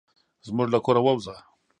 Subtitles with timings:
[0.47, 1.35] زموږ له کوره ووزه.